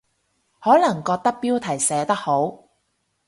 [0.59, 2.65] 可能覺得標題寫得好